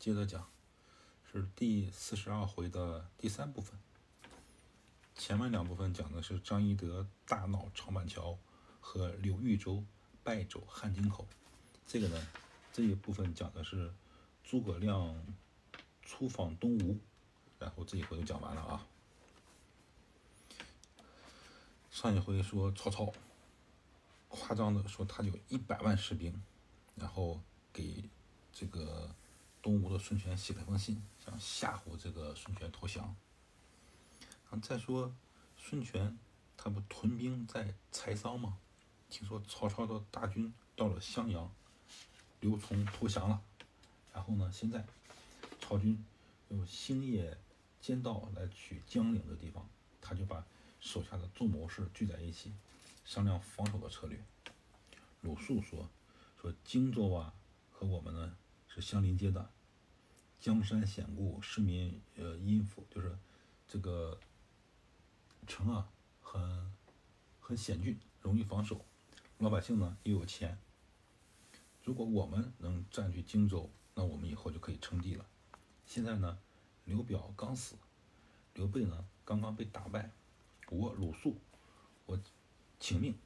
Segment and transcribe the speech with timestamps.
[0.00, 0.50] 接着讲，
[1.30, 3.78] 是第四十二回的第三部分。
[5.14, 8.38] 前面两部分讲的是张翼德大闹长板桥
[8.80, 9.84] 和柳豫州
[10.24, 11.28] 败走汉津口，
[11.86, 12.26] 这个呢，
[12.72, 13.92] 这一部分讲的是
[14.42, 15.22] 诸葛亮
[16.00, 16.98] 出访东吴，
[17.58, 18.86] 然后这一回就讲完了啊。
[21.90, 23.12] 上一回说曹操
[24.28, 26.42] 夸张的说他有一百万士兵，
[26.94, 27.38] 然后
[27.70, 28.02] 给
[28.50, 29.14] 这个
[29.62, 33.14] 东吴的孙权写了封信，想吓唬这个孙权投降。
[34.62, 35.14] 再说
[35.56, 36.18] 孙权
[36.56, 38.58] 他不屯兵在柴桑吗？
[39.08, 41.52] 听说曹操的大军到了襄阳，
[42.40, 43.40] 刘琮投降了。
[44.12, 44.84] 然后呢，现在
[45.60, 46.04] 曹军
[46.48, 47.38] 用星夜
[47.80, 49.68] 兼道来取江陵的地方，
[50.00, 50.44] 他就把
[50.80, 52.52] 手下的众谋士聚在一起，
[53.04, 54.18] 商量防守的策略。
[55.20, 55.88] 鲁肃说
[56.40, 57.34] ：“说荆州啊，
[57.70, 58.36] 和我们呢
[58.74, 59.50] 是相邻接的，
[60.40, 63.18] 江山险固，市民呃殷富，就是
[63.68, 64.18] 这个。”
[65.46, 65.90] 城啊，
[66.22, 66.72] 很
[67.40, 68.84] 很险峻，容易防守。
[69.38, 70.56] 老百姓呢又有钱。
[71.82, 75.26] 如果我们能占据荆州，那我们以后就可以称帝了。
[75.86, 76.38] 现在呢，
[76.84, 77.74] 刘表刚死，
[78.54, 80.12] 刘备呢刚刚被打败。
[80.68, 81.36] 我鲁肃，
[82.06, 82.20] 我
[82.78, 83.18] 请命，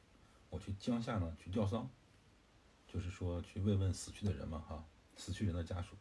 [0.49, 1.91] 我去江夏呢去吊丧，
[2.89, 4.83] 就是说去慰问死去的人嘛，哈，
[5.17, 5.97] 死去人的家属。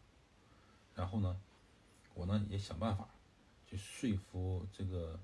[0.95, 1.39] 然后呢，
[2.13, 3.09] 我呢也想办法
[3.67, 5.19] 去说服这个。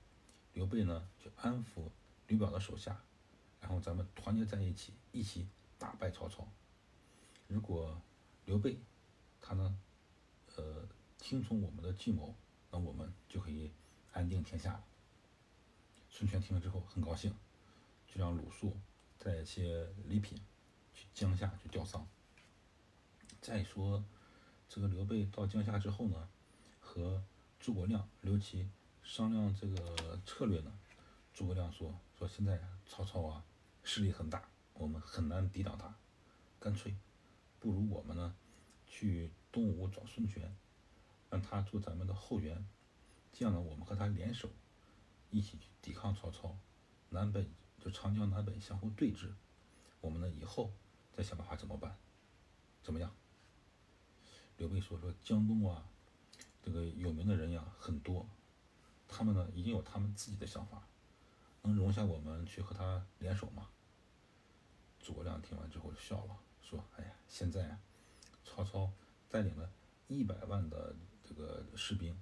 [0.55, 1.89] 刘备呢，去安抚
[2.27, 2.99] 刘表的手下，
[3.61, 6.45] 然后咱们团结在一起，一起打败曹操。
[7.47, 8.01] 如果
[8.45, 8.77] 刘备
[9.39, 9.79] 他呢，
[10.57, 12.35] 呃，听从我们的计谋，
[12.71, 13.71] 那我们就可以
[14.11, 14.83] 安定天下了。
[16.09, 17.33] 孙权听了之后很高兴，
[18.07, 18.75] 就让鲁肃
[19.19, 20.41] 带一些礼品
[20.93, 22.05] 去江夏去吊丧。
[23.41, 24.03] 再说
[24.67, 26.29] 这个刘备到江夏之后呢，
[26.79, 27.23] 和
[27.59, 28.69] 诸葛亮、刘琦。
[29.01, 30.71] 商量这个策略呢，
[31.33, 33.43] 诸葛亮说说现在曹操啊
[33.83, 35.95] 势力很大，我们很难抵挡他，
[36.59, 36.95] 干脆
[37.59, 38.35] 不如我们呢
[38.85, 40.55] 去东吴找孙权，
[41.31, 42.63] 让他做咱们的后援，
[43.31, 44.47] 这样呢我们和他联手，
[45.31, 46.55] 一起去抵抗曹操，
[47.09, 49.31] 南北就长江南北相互对峙，
[50.01, 50.71] 我们呢以后
[51.13, 51.97] 再想办法怎么办，
[52.83, 53.11] 怎么样？
[54.59, 55.85] 刘备说说江东啊，
[56.61, 58.27] 这个有名的人呀很多。
[59.07, 60.85] 他们呢，已经有他们自己的想法，
[61.61, 63.69] 能容下我们去和他联手吗？
[64.99, 67.79] 诸葛亮听完之后就笑了，说：“哎呀，现在啊，
[68.43, 68.91] 曹操
[69.29, 69.71] 带领了
[70.09, 70.93] 一百万的
[71.23, 72.21] 这个士兵，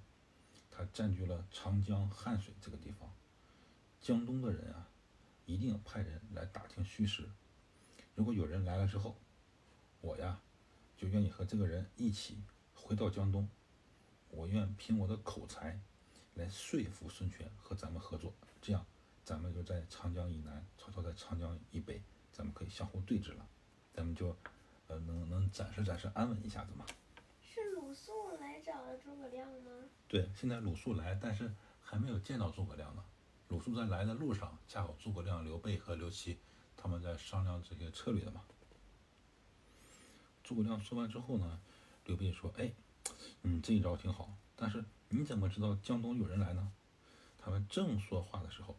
[0.70, 3.12] 他占据了长江汉水这个地方，
[4.00, 4.88] 江东的人啊，
[5.44, 7.28] 一定派人来打听虚实。
[8.14, 9.18] 如果有人来了之后，
[10.00, 10.40] 我呀，
[10.98, 12.36] 就愿意和这个人一起
[12.74, 13.48] 回到江东，
[14.28, 15.80] 我愿凭我的口才。”
[16.34, 18.32] 来说服孙权和咱们合作，
[18.62, 18.86] 这样
[19.24, 22.00] 咱们就在长江以南，曹操在长江以北，
[22.30, 23.44] 咱们可以相互对峙了，
[23.92, 24.36] 咱们就
[24.86, 26.86] 呃能能暂时暂时安稳一下子嘛。
[27.40, 29.70] 是鲁肃来找了诸葛亮吗？
[30.06, 33.04] 对，现在鲁肃来，但是还没有见到诸葛亮呢。
[33.48, 36.38] 鲁肃在来的路上，恰好诸葛亮、刘备和刘琦
[36.76, 38.44] 他们在商量这些策略的嘛。
[40.48, 41.60] 诸葛亮说完之后呢，
[42.06, 42.72] 刘备说：“哎，
[43.42, 46.72] 嗯，这一招挺好，但是。”你怎么知道江东有人来呢？
[47.38, 48.74] 他们正说话的时候，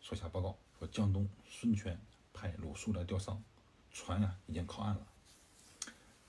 [0.00, 2.00] 手下报告说江东孙权
[2.32, 3.40] 派鲁肃来吊丧，
[3.92, 5.06] 船呀已经靠岸了。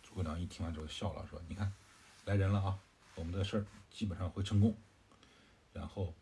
[0.03, 1.73] 诸葛亮一听完之后笑了，说：“你看，
[2.25, 2.79] 来人了啊，
[3.15, 4.75] 我们的事儿基本上会成功。”
[5.73, 6.13] 然后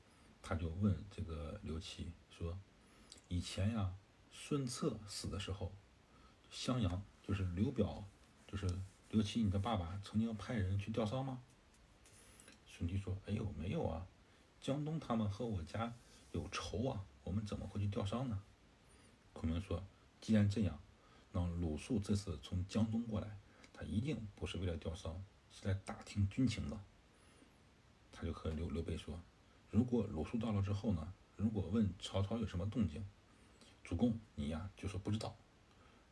[0.41, 2.57] 他就问这个刘琦说
[3.27, 3.93] ：“以前呀，
[4.31, 5.73] 孙策死的时候，
[6.49, 8.03] 襄阳就是刘表，
[8.49, 8.67] 就是
[9.11, 11.39] 刘琦你的爸爸曾经派人去吊丧吗？”
[12.65, 14.07] 兄弟说：“哎呦，没有啊，
[14.59, 15.93] 江东他们和我家
[16.31, 18.41] 有仇啊，我们怎么会去吊丧呢？”
[19.33, 19.83] 孔明说
[20.19, 20.79] ：“既然这样，
[21.31, 23.37] 那鲁肃这次从江东过来，
[23.71, 26.79] 他一定不是为了吊丧，是来打听军情的。”
[28.11, 29.21] 他就和刘刘备说
[29.69, 33.05] ：“如果鲁肃到了之后呢，如果问曹操有什么动静，
[33.83, 35.35] 主公你呀就说不知道；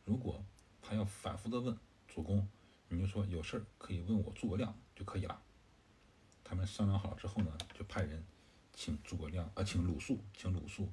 [0.04, 0.44] 如果
[0.80, 1.76] 他要反复的问
[2.18, 2.48] 主公，
[2.88, 5.40] 你就说有事儿可以问我诸葛亮就可以了。”
[6.42, 8.24] 他们商量好了之后呢，就派人
[8.72, 10.90] 请诸葛亮，呃，请鲁肃，请鲁肃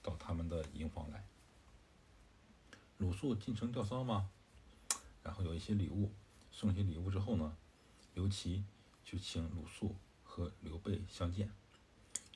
[0.00, 1.24] 到他们的营房来。
[2.98, 4.30] 鲁肃进城吊丧吗？
[5.24, 6.12] 然后有一些礼物，
[6.52, 7.56] 送一些礼物之后呢，
[8.14, 8.62] 刘琦
[9.04, 11.50] 就请鲁肃和刘备相见，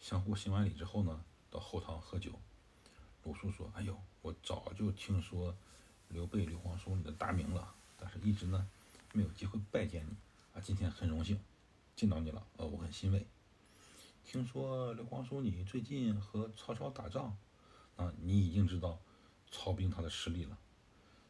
[0.00, 2.32] 相互行完礼之后呢，到后堂喝酒。
[3.22, 5.56] 鲁肃说：“哎呦，我早就听说
[6.08, 7.72] 刘备、刘皇叔你的大名了，
[8.02, 8.69] 但是一直呢
[9.12, 10.16] 没有机会拜见你
[10.52, 11.38] 啊，今天很荣幸
[11.94, 13.25] 见到你了，呃，我很欣慰。
[14.25, 17.37] 听说刘皇叔你最近和曹操打仗，
[17.94, 18.99] 啊，你已经知道
[19.52, 20.58] 曹兵他的实力了。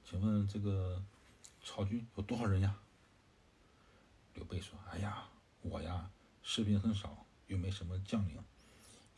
[0.02, 1.02] 请问这个
[1.62, 2.78] 曹军有多少人呀？”
[4.34, 5.28] 刘备说：“哎呀，
[5.60, 6.10] 我呀，
[6.42, 8.42] 士兵很少，又没什么将领。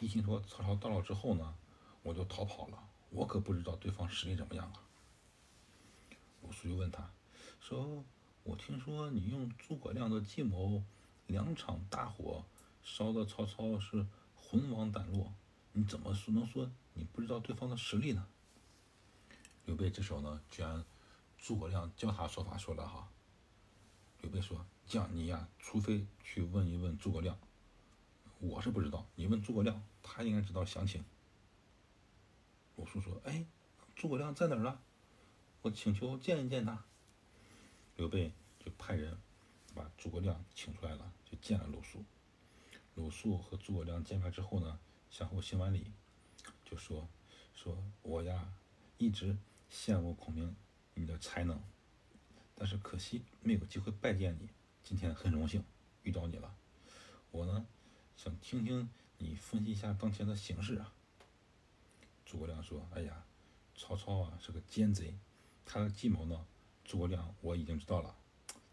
[0.01, 1.55] 一听说曹操到了之后呢，
[2.03, 2.83] 我就逃跑了。
[3.11, 4.83] 我可不知道对方实力怎么样啊。”
[6.43, 7.09] 鲁肃又问他，
[7.67, 8.05] 说
[8.45, 10.83] ：“我听说你用诸葛亮的计谋，
[11.27, 12.45] 两场大火
[12.83, 14.07] 烧的曹操是
[14.37, 15.33] 魂亡胆落，
[15.73, 18.27] 你怎么说能说你不知道对方的实力呢？”
[19.65, 20.85] 刘备这时候呢，居然
[21.39, 23.09] 诸葛亮教他说法说了哈。
[24.21, 27.39] 刘备说：“将你呀，除非去问一问诸葛亮，
[28.41, 29.07] 我是不知道。
[29.15, 31.03] 你问诸葛亮，他应该知道详情。”
[32.77, 33.47] 鲁肃说：“哎，
[33.97, 34.79] 诸葛亮在哪儿呢？”
[35.63, 36.85] 我请求见一见他。
[37.97, 39.17] 刘备就派人
[39.75, 42.05] 把诸葛亮请出来了，就见了鲁肃。
[42.95, 44.79] 鲁肃和诸葛亮见面之后呢，
[45.11, 45.93] 相互行完礼，
[46.65, 47.09] 就说
[47.55, 48.53] ：“说我呀，
[48.99, 49.37] 一直
[49.71, 50.55] 羡慕孔明
[50.95, 51.61] 你的才能，
[52.55, 54.49] 但是可惜没有机会拜见你。
[54.83, 55.65] 今天很荣幸
[56.03, 56.55] 遇到你了。
[57.31, 57.67] 我呢，
[58.17, 58.89] 想听听
[59.19, 60.93] 你分析一下当前的形势啊。”
[62.27, 63.25] 诸葛亮说：“哎呀，
[63.77, 65.17] 曹操啊是个奸贼。”
[65.65, 66.47] 他的计谋呢？
[66.85, 68.15] 诸葛亮我已经知道了，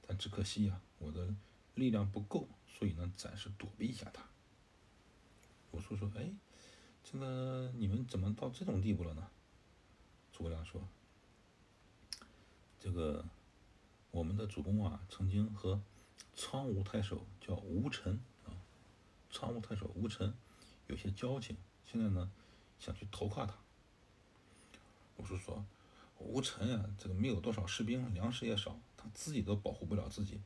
[0.05, 1.33] 但只可惜呀，我的
[1.75, 4.21] 力量不够，所以呢，暂时躲避一下他。
[5.71, 6.29] 鲁肃说：“哎，
[7.03, 9.31] 这个你们怎么到这种地步了呢？”
[10.33, 10.85] 诸葛亮说
[12.77, 13.25] ：“这个
[14.11, 15.81] 我们的主公啊，曾经和
[16.35, 18.51] 苍梧太守叫吴臣啊，
[19.31, 20.35] 苍梧太守吴臣
[20.87, 21.55] 有些交情，
[21.85, 22.29] 现在呢，
[22.77, 23.57] 想去投靠他。”
[25.17, 25.65] 鲁肃说。
[26.23, 30.39] 吴臣呀，这个没有多少士兵，粮食也少，他自己都保护不了自己，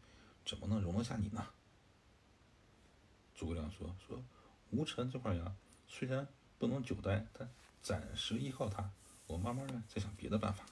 [0.46, 1.46] 怎么能容得下你呢？
[3.36, 4.24] 诸葛亮说：“说
[4.72, 5.54] 吴臣这块呀，
[5.88, 6.28] 虽然
[6.58, 7.50] 不能久待，但
[7.82, 8.90] 暂时依靠他，
[9.28, 10.66] 我慢慢的再想别的办法。”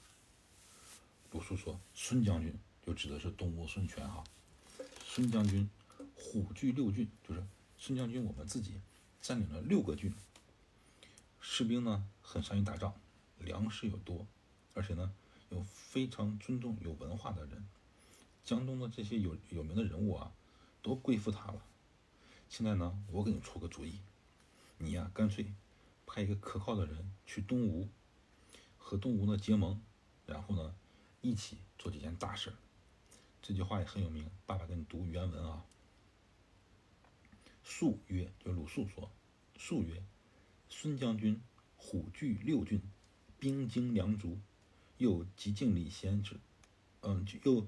[1.31, 4.23] 鲁肃说：“孙将军就指的是东吴孙权哈，
[5.03, 5.69] 孙将军
[6.15, 7.43] 虎踞六郡，就是
[7.77, 8.79] 孙将军我们自己
[9.21, 10.13] 占领了六个郡，
[11.41, 12.93] 士兵呢很善于打仗，
[13.39, 14.25] 粮食又多。”
[14.73, 15.13] 而且呢，
[15.49, 17.65] 有非常尊重有文化的人，
[18.43, 20.33] 江东的这些有有名的人物啊，
[20.81, 21.63] 都归附他了。
[22.49, 23.99] 现在呢，我给你出个主意，
[24.77, 25.53] 你呀，干脆
[26.05, 27.87] 派一个可靠的人去东吴，
[28.77, 29.81] 和东吴呢结盟，
[30.25, 30.75] 然后呢，
[31.21, 32.53] 一起做几件大事。
[33.41, 35.65] 这句话也很有名，爸爸给你读原文啊。
[37.63, 39.11] 肃曰，就鲁肃说，
[39.57, 40.03] 肃曰
[40.69, 41.41] ：“孙将军
[41.77, 42.81] 虎踞六郡，
[43.39, 44.39] 兵精粮足。”
[44.97, 46.39] 又极敬礼贤之，
[47.01, 47.67] 嗯，又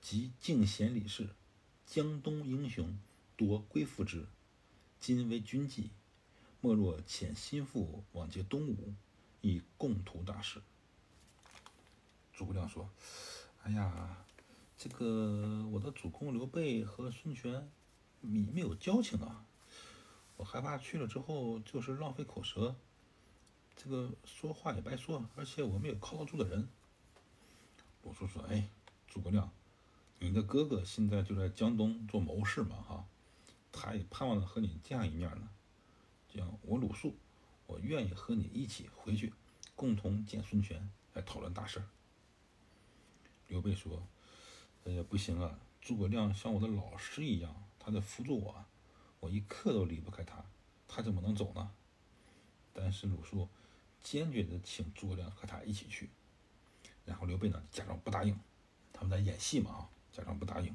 [0.00, 1.30] 极敬贤礼士，
[1.86, 2.98] 江东英雄
[3.36, 4.26] 多归附之。
[5.00, 5.90] 今为军纪，
[6.60, 8.94] 莫若遣心腹往接东吴，
[9.40, 10.62] 以共图大事。
[12.32, 12.90] 诸葛亮说
[13.64, 14.24] ：“哎呀，
[14.78, 17.70] 这个我的主公刘备和孙权，
[18.20, 19.44] 你没有交情啊，
[20.36, 22.76] 我害怕去了之后就是浪费口舌。”
[23.76, 26.66] 这个说话也白说，而且我没有靠得住的人。
[28.02, 28.68] 鲁肃说：“哎，
[29.06, 29.50] 诸葛亮，
[30.18, 33.04] 你的哥哥现在就在江东做谋士嘛，哈，
[33.70, 35.48] 他也盼望着和你见一面呢。
[36.32, 37.16] 这样，我鲁肃，
[37.66, 39.34] 我愿意和你一起回去，
[39.74, 41.82] 共同见孙权，来讨论大事。”
[43.48, 44.02] 刘备说
[44.86, 48.64] ：“哎呀，不行啊，诸葛亮像我的老师一样，他在辅助我，
[49.20, 50.44] 我一刻都离不开他，
[50.88, 51.70] 他怎么能走呢？”
[52.72, 53.48] 但是鲁肃。
[54.06, 56.08] 坚决的请诸葛亮和他一起去，
[57.04, 58.38] 然后刘备呢假装不答应，
[58.92, 60.72] 他们在演戏嘛啊，假装不答应。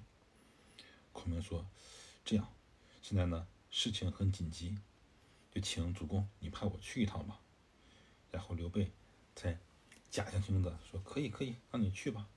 [1.13, 1.65] 孔明说
[2.25, 2.45] ：“这样，
[3.01, 4.77] 现在呢事情很紧急，
[5.49, 7.39] 就请主公你派我去一趟吧。”
[8.31, 8.91] 然后刘备
[9.33, 9.57] 才
[10.09, 12.27] 假惺惺的说：“可以可以，让你去吧。”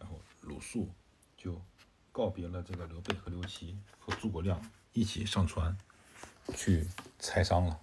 [0.00, 0.90] 然后鲁肃
[1.36, 1.62] 就
[2.10, 5.78] 告别了这个刘备和刘琦和诸葛亮，一起上船
[6.56, 6.88] 去
[7.20, 7.80] 采桑了。